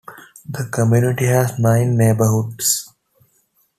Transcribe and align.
The 0.49 0.67
community 0.71 1.27
has 1.27 1.59
nine 1.59 1.95
neighbourhoods. 1.95 2.89